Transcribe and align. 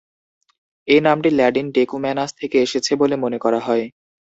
এই 0.87 1.01
নামটি 1.01 1.29
ল্যাটিন 1.31 1.67
"ডেকুম্যানাস" 1.71 2.31
থেকে 2.39 2.57
এসেছে 2.61 2.91
বলে 3.01 3.15
মনে 3.15 3.37
করা 3.43 3.59
হয়। 3.59 3.85